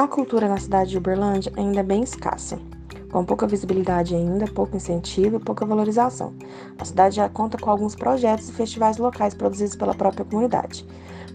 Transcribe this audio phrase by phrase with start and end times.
[0.00, 2.58] A cultura na cidade de Uberlândia ainda é bem escassa,
[3.12, 6.32] com pouca visibilidade ainda, pouco incentivo e pouca valorização.
[6.78, 10.86] A cidade já conta com alguns projetos e festivais locais produzidos pela própria comunidade.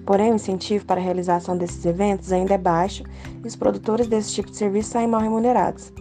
[0.03, 3.03] Porém, o incentivo para a realização desses eventos ainda é baixo
[3.43, 5.93] e os produtores desse tipo de serviço saem mal remunerados.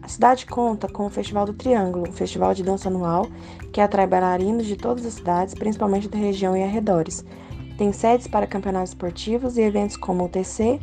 [0.00, 3.26] A cidade conta com o Festival do Triângulo, um festival de dança anual
[3.74, 7.22] que atrai bailarinos de todas as cidades, principalmente da região e arredores.
[7.76, 10.80] Tem sedes para campeonatos esportivos e eventos como o TC,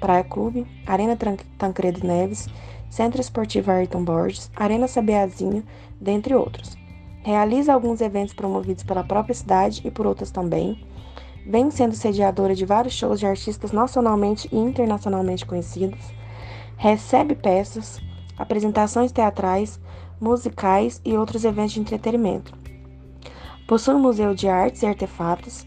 [0.00, 1.16] Praia Clube, Arena
[1.58, 2.48] Tancredo Neves,
[2.90, 5.64] Centro Esportivo Ayrton Borges, Arena Sabiazinho,
[6.00, 6.76] dentre outros.
[7.22, 10.84] Realiza alguns eventos promovidos pela própria cidade e por outras também.
[11.44, 16.00] Vem sendo sediadora de vários shows de artistas nacionalmente e internacionalmente conhecidos.
[16.76, 18.00] Recebe peças,
[18.38, 19.80] apresentações teatrais,
[20.20, 22.54] musicais e outros eventos de entretenimento.
[23.66, 25.66] Possui um museu de artes e artefatos,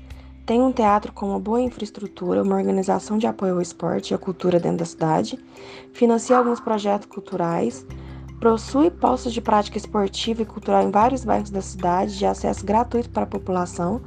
[0.49, 4.17] tem um teatro com uma boa infraestrutura, uma organização de apoio ao esporte e à
[4.17, 5.37] cultura dentro da cidade,
[5.93, 7.85] financia alguns projetos culturais,
[8.41, 13.11] possui postos de prática esportiva e cultural em vários bairros da cidade, de acesso gratuito
[13.11, 14.01] para a população,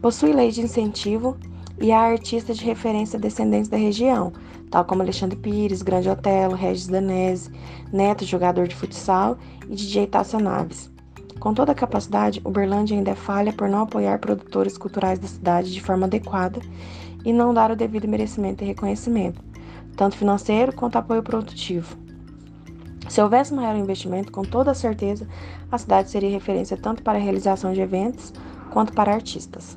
[0.00, 1.36] possui lei de incentivo
[1.78, 4.32] e há artistas de referência descendentes da região,
[4.70, 7.50] tal como Alexandre Pires, Grande Otelo, Regis Danese,
[7.92, 9.36] Neto, jogador de futsal,
[9.68, 10.93] e DJ Tássia Naves.
[11.44, 15.74] Com toda a capacidade, Uberlândia ainda é falha por não apoiar produtores culturais da cidade
[15.74, 16.58] de forma adequada
[17.22, 19.44] e não dar o devido merecimento e reconhecimento,
[19.94, 21.98] tanto financeiro quanto apoio produtivo.
[23.10, 25.28] Se houvesse maior investimento, com toda certeza,
[25.70, 28.32] a cidade seria referência tanto para a realização de eventos
[28.70, 29.76] quanto para artistas.